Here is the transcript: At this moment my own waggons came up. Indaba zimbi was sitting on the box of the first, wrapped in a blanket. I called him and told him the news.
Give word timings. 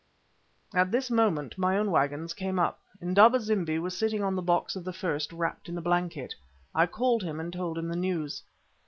At 0.73 0.89
this 0.89 1.11
moment 1.11 1.59
my 1.59 1.77
own 1.77 1.91
waggons 1.91 2.33
came 2.33 2.57
up. 2.57 2.81
Indaba 2.99 3.39
zimbi 3.39 3.77
was 3.77 3.95
sitting 3.95 4.23
on 4.23 4.33
the 4.35 4.41
box 4.41 4.75
of 4.75 4.83
the 4.83 4.93
first, 4.93 5.31
wrapped 5.31 5.69
in 5.69 5.77
a 5.77 5.79
blanket. 5.83 6.33
I 6.73 6.87
called 6.87 7.21
him 7.21 7.39
and 7.39 7.53
told 7.53 7.77
him 7.77 7.87
the 7.87 7.95
news. 7.95 8.41